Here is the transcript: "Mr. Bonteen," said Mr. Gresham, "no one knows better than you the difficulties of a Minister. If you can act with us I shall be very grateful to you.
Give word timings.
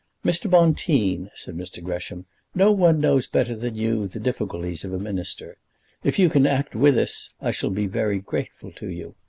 "Mr. 0.25 0.49
Bonteen," 0.49 1.29
said 1.35 1.55
Mr. 1.55 1.79
Gresham, 1.83 2.25
"no 2.55 2.71
one 2.71 2.99
knows 2.99 3.27
better 3.27 3.55
than 3.55 3.75
you 3.75 4.07
the 4.07 4.19
difficulties 4.19 4.83
of 4.83 4.91
a 4.93 4.97
Minister. 4.97 5.59
If 6.03 6.17
you 6.17 6.27
can 6.27 6.47
act 6.47 6.73
with 6.73 6.97
us 6.97 7.29
I 7.39 7.51
shall 7.51 7.69
be 7.69 7.85
very 7.85 8.17
grateful 8.17 8.71
to 8.71 8.87
you. 8.87 9.13